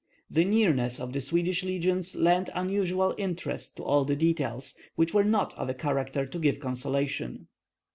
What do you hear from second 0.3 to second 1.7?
The nearness of the Swedish